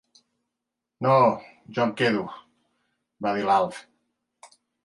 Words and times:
No, 1.07 1.11
jo 1.77 1.85
em 1.87 1.93
quedo 2.01 2.25
—va 2.31 3.37
dir 3.37 3.47
l'Alf—. 3.51 3.87